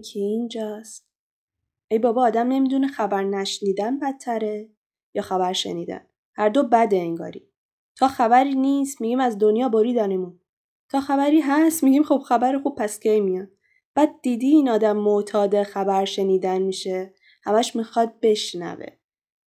[0.00, 1.06] کی اینجاست.
[1.90, 4.68] ای بابا آدم نمی‌دونه خبر نشنیدن بدتره
[5.14, 6.06] یا خبر شنیدن.
[6.36, 7.48] هر دو بده انگاری.
[7.98, 10.40] تا خبری نیست میگیم از دنیا بریدنمون.
[10.88, 13.48] تا خبری هست میگیم خب خبر خوب پس کی میاد؟
[13.94, 17.14] بعد دیدی این آدم معتاد خبر شنیدن میشه؟
[17.44, 18.86] همش می‌خواد بشنوه.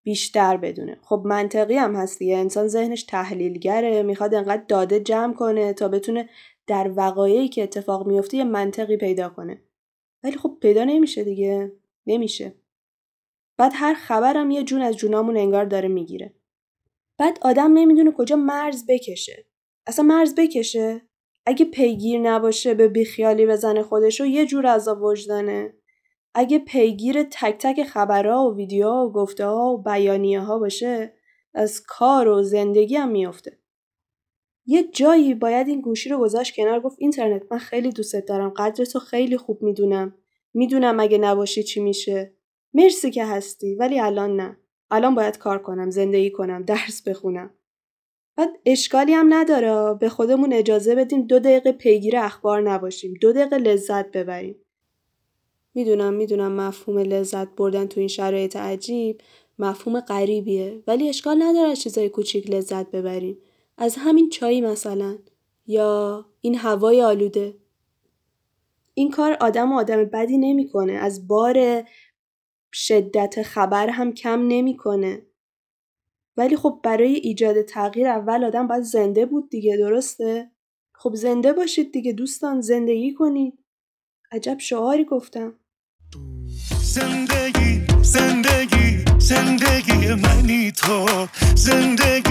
[0.04, 0.98] بیشتر بدونه.
[1.02, 2.38] خب منطقی هم هست دیگه.
[2.38, 4.04] انسان ذهنش تحلیلگره.
[4.04, 6.30] می‌خواد انقدر داده جمع کنه تا بتونه
[6.68, 9.62] در وقایعی که اتفاق میفته یه منطقی پیدا کنه.
[10.24, 11.72] ولی خب پیدا نمیشه دیگه.
[12.08, 12.56] نمیشه.
[13.58, 16.34] بعد هر خبرم یه جون از جونامون انگار داره می‌گیره.
[17.18, 19.46] بعد آدم نمی‌دونه کجا مرز بکشه.
[19.88, 21.02] اصلا مرز بکشه.
[21.46, 25.74] اگه پیگیر نباشه به بیخیالی بزنه خودشو یه جور عذاب وجدانه.
[26.34, 31.14] اگه پیگیر تک تک خبرها و ویدیوها و گفته ها و بیانیه ها باشه
[31.54, 33.59] از کار و زندگی هم میافته.
[34.72, 38.86] یه جایی باید این گوشی رو گذاشت کنار گفت اینترنت من خیلی دوستت دارم قدر
[38.86, 40.16] تو خیلی خوب می‌دونم.
[40.54, 42.34] می‌دونم اگه نباشی چی میشه.
[42.74, 44.58] مرسی که هستی ولی الان نه.
[44.92, 47.50] الان باید کار کنم زندگی کنم درس بخونم.
[48.36, 49.94] بعد اشکالی هم نداره.
[49.94, 53.14] به خودمون اجازه بدیم دو دقیقه پیگیر اخبار نباشیم.
[53.22, 54.56] دو دقیقه لذت ببریم.
[55.74, 59.22] می‌دونم می‌دونم مفهوم لذت بردن تو این شرایط عجیب
[59.60, 63.38] مفهوم غریبیه ولی اشکال نداره چیزای کوچیک لذت ببریم.
[63.82, 65.18] از همین چایی مثلا
[65.68, 67.58] یا این هوای آلوده.
[68.94, 71.84] این کار آدم و آدم بدی نمی‌کنه از بار
[72.74, 75.22] شدت خبر هم کم نمی‌کنه.
[76.38, 80.52] ولی خب برای ایجاد تغییر اول آدم باید زنده بود دیگه درسته؟
[80.94, 83.60] خب زنده باشید دیگه دوستان زندگی کنید.
[84.32, 85.54] عجب شعاری گفتم.
[86.82, 91.28] زندگی زندگی زندگی منی تو.
[91.56, 92.29] زندگی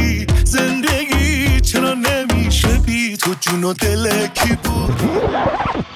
[3.58, 5.08] بی تو جون و دل کی بود؟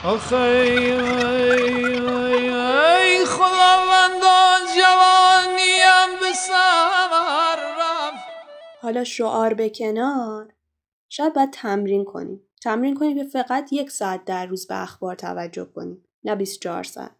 [0.05, 8.25] آخه ای ای خداوندا جوانیم به سمر رفت.
[8.81, 10.53] حالا شعار به کنار.
[11.09, 12.41] شاید باید تمرین کنیم.
[12.62, 17.17] تمرین کنیم که فقط یک ساعت در روز به اخبار توجه کنیم نه 24 ساعت.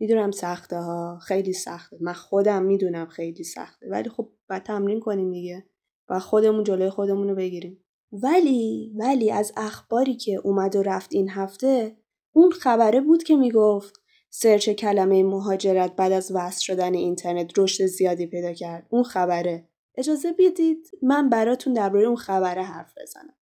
[0.00, 1.96] می‌دونم سخته ها خیلی سخته.
[2.00, 3.90] من خودم می‌دونم خیلی سخته.
[3.90, 5.66] ولی خب باید تمرین کنیم دیگه.
[6.08, 7.84] و خودمون جلوی خودمون رو بگیریم.
[8.12, 11.96] ولی ولی از اخباری که اومد و رفت این هفته
[12.32, 18.26] اون خبره بود که می‌گفت سرچ کلمه مهاجرت بعد از وصل شدن اینترنت رشد زیادی
[18.26, 18.86] پیدا کرد.
[18.90, 19.68] اون خبره.
[19.94, 23.34] اجازه بدید من براتون درباره اون خبره حرف بزنم.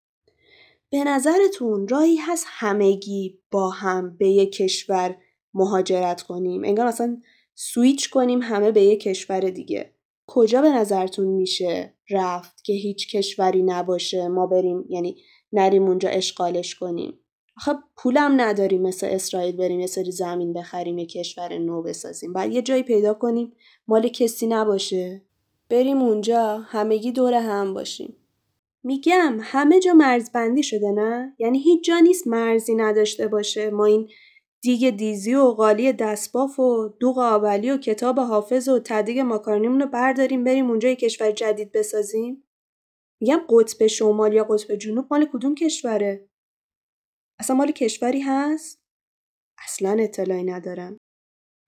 [0.91, 5.17] به نظرتون راهی هست همگی با هم به یک کشور
[5.55, 7.23] مهاجرت کنیم؟ انگار مثلا
[7.55, 9.96] سویچ کنیم همه به یک کشور دیگه.
[10.27, 15.17] کجا به نظرتون میشه رفت که هیچ کشوری نباشه ما بریم یعنی
[15.53, 17.19] نریم اونجا اشغالش کنیم؟
[17.59, 22.33] خب پولم نداریم مثل اسرائیل بریم یه سری زمین بخریم یه کشور نو بسازیم.
[22.33, 23.53] باید یه جایی پیدا کنیم
[23.89, 25.23] مال کسی نباشه.
[25.71, 28.17] بریم اونجا همگی دور هم باشیم.
[28.83, 33.71] میگم همه جا مرزبندی شده نه؟ یعنی هیچ جا نیست مرزی نداشته باشه.
[33.71, 34.09] ما این
[34.67, 39.87] دیگه دیزی و قالی دستباف و دوغ آولی و کتاب حافظ و تدیگ ماکارونیمون رو
[39.87, 42.43] برداریم بریم اونجا یه کشور جدید بسازیم.
[43.21, 46.29] میگم قطب شمال یا قطب جنوب مال کدوم کشوره؟
[47.39, 48.83] اصلا مال کشوری هست؟
[49.65, 50.99] اصلا اطلاعی ندارم.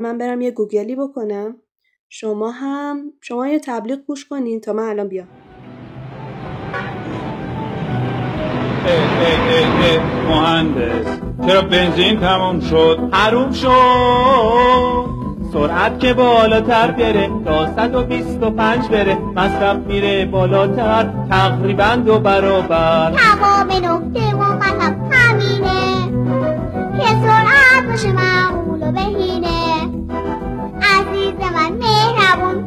[0.01, 1.63] من برم یه گوگلی بکنم.
[2.09, 5.29] شما هم شما یه تبلیغ گوش کنین تا من الان بیام.
[10.29, 11.28] مهندس.
[11.49, 15.05] چرا بنزین تموم شد؟ حروم شد.
[15.53, 19.19] سرعت که بالاتر بره تا 125 بره.
[19.37, 23.13] مصرف میره بالاتر تقریبا دو برابر.
[23.13, 26.13] تمام نکته و مطلب همینه.
[26.99, 29.83] که سرعت باشه معقول و بهینه.
[30.83, 32.65] عزیز من مهربون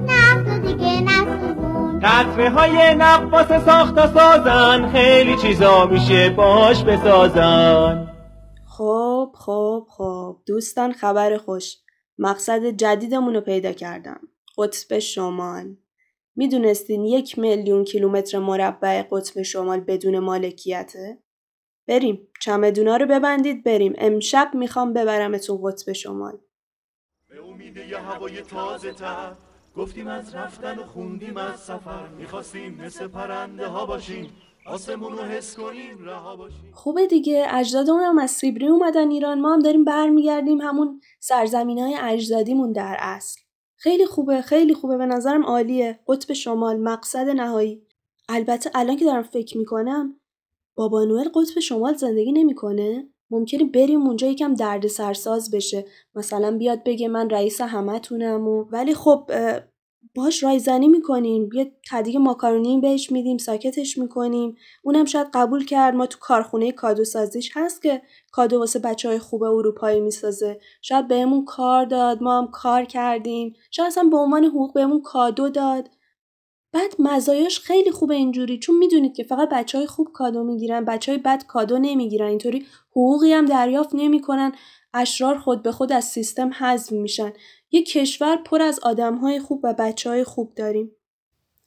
[2.03, 8.10] قطره های نقاس ساخت سازن خیلی چیزا میشه باش بسازن.
[8.81, 10.37] خب خب خب.
[10.45, 11.77] دوستان خبر خوش.
[12.17, 14.19] مقصد جدیدمون رو پیدا کردم.
[14.57, 15.75] قطب شمال.
[16.35, 21.19] می‌دونستین یک میلیون کیلومتر مربع قطب شمال بدون مالکیته؟
[21.87, 22.27] بریم.
[22.41, 23.93] چمدونا رو ببندید بریم.
[23.97, 26.37] امشب می‌خوام ببرمتون قطب شمال.
[27.29, 29.35] به امید یه هوای تازه تر.
[29.75, 32.07] گفتیم از رفتن و خوندیم از سفر.
[32.07, 34.29] می‌خواستیم مثل پرنده ها باشیم.
[36.73, 37.47] خوبه دیگه.
[37.49, 39.41] اجدادمون هم از سیبری اومدن ایران.
[39.41, 43.41] ما هم داریم برمیگردیم همون سرزمین های اجدادیمون در اصل.
[43.75, 44.97] خیلی خوبه خیلی خوبه.
[44.97, 45.99] به نظرم عالیه.
[46.07, 47.81] قطب شمال مقصد نهایی.
[48.29, 50.19] البته الان که دارم فکر می‌کنم
[50.75, 53.07] بابا نوئل قطب شمال زندگی نمی‌کنه.
[53.31, 55.85] ممکنه بریم اونجا یکم درد سرساز بشه.
[56.15, 59.31] مثلا بیاد بگه من رئیس همتونم و ولی خب
[60.15, 61.49] باش رایزنی می‌کنیم.
[61.53, 64.55] یه تدیگ ماکارونی بهش میدیم ساکتش می‌کنیم.
[64.83, 65.95] اونم شاید قبول کرد.
[65.95, 70.59] ما تو کارخونه کادو سازیش هست که کادو واسه بچه های خوب اروپایی می‌سازه.
[70.81, 72.23] شاید بهمون کار داد.
[72.23, 73.55] ما هم کار کردیم.
[73.71, 75.89] شاید اصلا به عنوان حقوق بهمون کادو داد.
[76.73, 78.59] بعد مزایاش خیلی خوبه اینجوری.
[78.59, 80.85] چون می‌دونید که فقط بچه های خوب کادو می‌گیرن.
[80.85, 82.27] بچه های بد کادو نمی‌گیرن.
[82.27, 84.51] اینطوری حقوقی هم دریافت نمی‌کنن.
[84.93, 87.33] اشرار خود به خود از سیستم حذف میشن.
[87.71, 90.91] یه کشور پر از آدم های خوب و بچه های خوب داریم.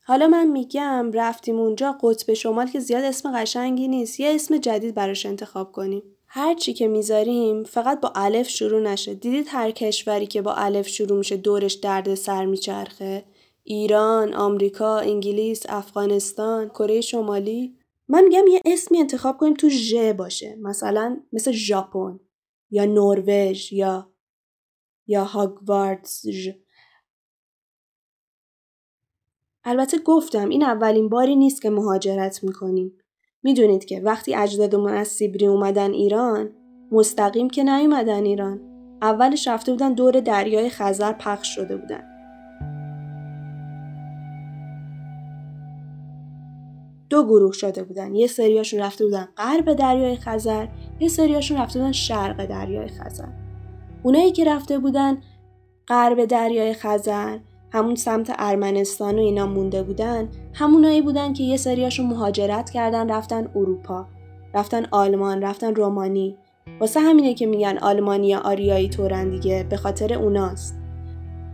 [0.07, 4.95] حالا من میگم رفتیم اونجا قطب شمال که زیاد اسم قشنگی نیست یه اسم جدید
[4.95, 6.03] براش انتخاب کنیم.
[6.27, 9.15] هر چی که می‌ذاریم فقط با الف شروع نشه.
[9.15, 13.25] دیدید هر کشوری که با الف شروع میشه دورش درد سر میچرخه؟
[13.65, 17.77] ایران، آمریکا، انگلیس، افغانستان، کره شمالی؟
[18.09, 20.57] من میگم یه اسمی انتخاب کنیم تو ژ باشه.
[20.63, 22.21] مثلا مثل ژاپن
[22.71, 24.14] یا نروژ یا
[25.07, 26.27] یا هاگواردز
[29.65, 32.99] البته گفتم این اولین باری نیست که مهاجرت می‌کنیم.
[33.43, 36.51] می‌دونید که وقتی اجدادمون از سیبری اومدن ایران
[36.93, 38.61] مستقیم که نیومدن ایران.
[39.03, 42.11] اولش رفته بودن دور دریای خزر پخش شده بودن.
[47.11, 48.15] دو گروه شده بودن.
[48.15, 50.69] یه سریاشون رفته بودن غرب دریای خزر
[51.01, 53.44] یه سریاشون رفته بودن شرق دریای خزر.
[54.05, 55.19] اونایی که رفته بودن
[55.89, 57.39] غرب دریای خزر
[57.73, 63.49] همون سمت ارمنستان و اینا مونده بودن همونایی بودن که یه سریاشون مهاجرت کردن رفتن
[63.57, 64.07] اروپا
[64.55, 66.37] رفتن آلمان رفتن رومانی.
[66.81, 70.75] واسه همینه که میگن آلمانی یا آریایی تورن دیگه به خاطر اوناست.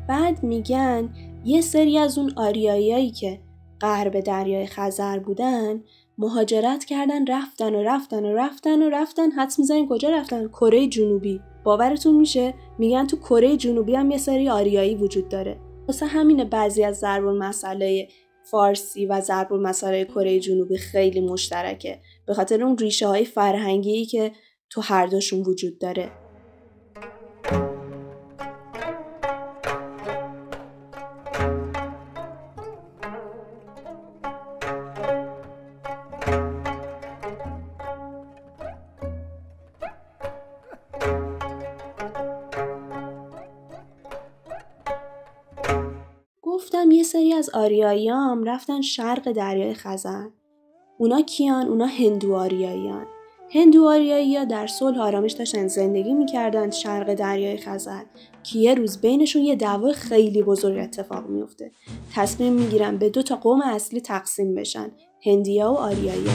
[0.08, 1.08] بعد میگن
[1.44, 3.40] یه سری از اون آریاییایی که
[3.80, 5.80] غرب دریای خزر بودن
[6.18, 9.30] مهاجرت کردن رفتن و رفتن و رفتن و رفتن.
[9.30, 11.40] حدس می‌زنین کجا رفتن؟ کره جنوبی.
[11.64, 15.60] باورتون میشه؟ میگن تو کره جنوبی هم یه سری آریایی وجود داره.
[15.88, 18.08] واسه همین بعضی از ضرب مسئله
[18.50, 22.00] فارسی و ضرب مسئله کره جنوبی خیلی مشترکه.
[22.26, 24.32] به خاطر اون ریشه های فرهنگی که
[24.70, 26.10] تو هر دوشون وجود داره.
[46.88, 50.26] یه سری از آریاییام رفتن شرق دریای خزر.
[50.98, 53.06] اونا کیان؟ اونا هندو آریاییان.
[53.52, 58.02] هندو آریایی در صلح آرامش داشتن زندگی می‌کردن شرق دریای خزر
[58.42, 61.70] که یه روز بینشون یه دعوا خیلی بزرگ اتفاق میفته.
[62.14, 64.90] تصمیم می‌گیرن به دو تا قوم اصلی تقسیم بشن.
[65.24, 66.30] هندیا و آریایی.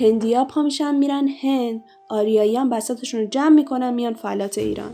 [0.00, 4.90] هندیا پا میشن میرن هند، آریایی هم بساتشون رو جمع می‌کنن میان فلات ایران.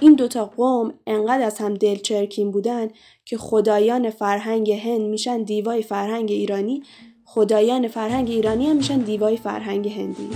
[0.00, 2.88] این دوتا قوم انقدر از هم دلچرکین بودن
[3.28, 6.82] که خدایان فرهنگ هند میشن دیوای فرهنگ ایرانی.
[7.24, 10.30] خدایان فرهنگ ایرانی هم میشن دیوای فرهنگ هندی.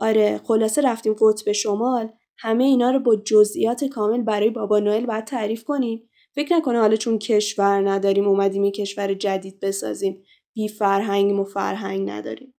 [0.00, 2.12] آره خلاصه رفتیم قطب شمال.
[2.38, 6.08] همه اینا رو با جزئیات کامل برای بابا نوئل باید تعریف کنیم.
[6.34, 10.22] فکر نکنه حالا چون کشور نداریم اومدیم یه کشور جدید بسازیم.
[10.54, 12.54] بی فرهنگ و فرهنگ نداریم.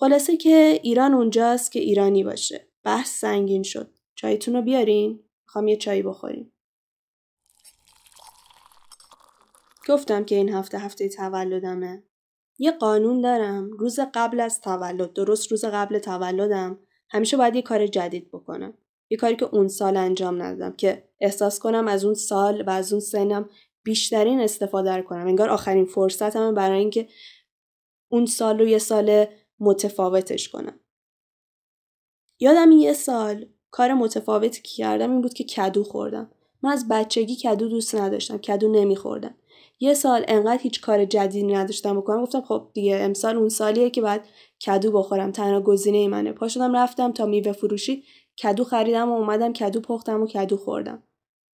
[0.00, 2.68] خلاصه که ایران اونجاست که ایرانی باشه.
[2.84, 3.95] بحث سنگین شد.
[4.16, 5.24] چایتون رو بیارین.
[5.46, 6.52] می‌خوام یه چای بخوریم.
[9.88, 12.02] گفتم که این هفته هفته تولدمه.
[12.58, 13.70] یه قانون دارم.
[13.70, 15.12] روز قبل از تولد.
[15.12, 16.78] درست روز قبل تولدم.
[17.10, 18.74] همیشه باید یه کار جدید بکنم.
[19.10, 20.76] یه کاری که اون سال انجام ندادم.
[20.76, 23.50] که احساس کنم از اون سال و از اون سنم
[23.82, 25.26] بیشترین استفاده کنم.
[25.26, 27.08] انگار آخرین فرصتمه برای اینکه
[28.08, 29.26] اون سال رو یه سال
[29.60, 30.80] متفاوتش کنم.
[32.40, 33.46] یادم یه سال
[33.76, 36.30] کار متفاوتی که کردم این بود که کدو خوردم.
[36.62, 39.34] من از بچگی کدو دوست نداشتم کدو نمیخوردم.
[39.80, 44.02] یه سال انقدر هیچ کار جدیدی نداشتم بکنم گفتم خب دیگه امسال اون سالیه که
[44.02, 44.24] بعد
[44.66, 46.32] کدو بخورم تنها گزینه منه.
[46.32, 48.02] پا شدم رفتم تا میوه فروشی
[48.42, 51.02] کدو خریدم و اومدم کدو پختم و کدو خوردم.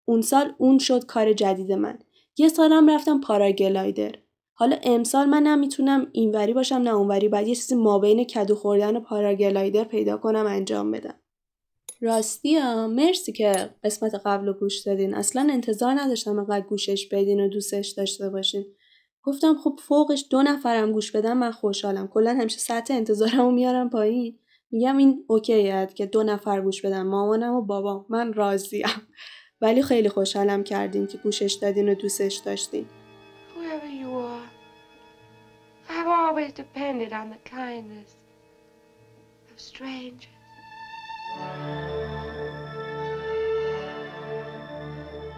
[0.05, 1.99] اون سال اون شد کار جدید من.
[2.37, 4.15] یه سالم رفتم پاراگلایدر.
[4.53, 8.99] حالا امسال من نمی‌تونم اینوری باشم نه اونوری بعد یه چیزی مابین کدو خوردن و
[8.99, 11.15] پاراگلایدر پیدا کنم انجام بدم.
[12.01, 15.13] راستی ها مرسی که قسمت قبل رو گوش دادین.
[15.13, 18.65] اصلا انتظار نداشتم انقدر گوشش بدین و دوستش داشته باشین.
[19.23, 22.07] گفتم خب فوقش دو نفرم گوش بدم من خوشحالم.
[22.07, 24.39] کلا همیشه سطح انتظارمو میارم پایین.
[24.71, 28.87] میگم این اوکیه که دو نفر گوش بدم مامانم و بابا من راضیم.
[29.61, 32.85] ولی خیلی خوشحالم کردین که گوشش دادین و دوستش داشتین.
[36.29, 38.11] Always depended on the kindness
[39.51, 40.38] of strangers.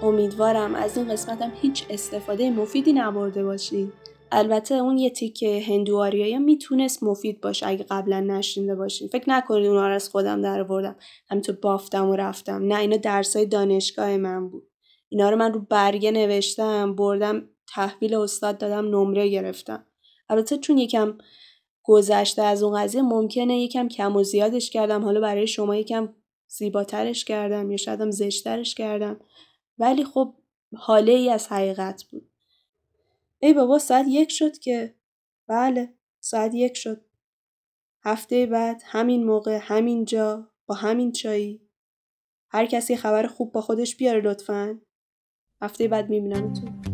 [0.03, 3.91] امیدوارم از این قسمتم هیچ استفاده مفیدی نبرده باشین.
[4.31, 9.87] البته اون یه تیکه هندواریا می‌تونست مفید باشه اگه قبلا نشنیده باشین فکر نکنید اونا
[9.87, 10.95] رو از خودم در آوردم
[11.29, 12.67] همینطور بافتم و رفتم.
[12.67, 14.67] نه اینا درسای دانشگاه من بود.
[15.09, 19.85] اینا رو من رو برگه نوشتم بردم تحویل استاد دادم نمره گرفتم.
[20.29, 21.17] البته چون یکم
[21.83, 25.03] گذشته از اون قضیه ممکنه یکم کم و زیادش کردم.
[25.03, 26.13] حالا برای شما یکم
[26.47, 29.19] زیباترش کردم یا شایدم زشترش کردم.
[29.79, 30.35] ولی خب
[30.75, 32.29] حاله ای از حقیقت بود.
[33.39, 34.95] ای بابا ساعت یک شد که.
[35.47, 37.01] بله ساعت یک شد.
[38.03, 41.61] هفته بعد همین موقع همین جا با همین چایی.
[42.49, 44.81] هر کسی خبر خوب با خودش بیاره لطفا.
[45.61, 46.90] هفته بعد می‌بینم تو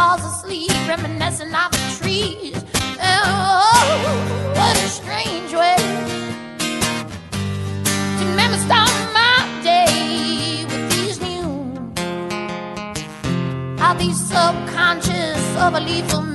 [0.00, 2.56] falls asleep, reminiscing of the trees.
[3.02, 5.76] Oh, what a strange way
[8.18, 11.44] to never start my day with these new,
[13.82, 16.29] all these subconscious, overlethal.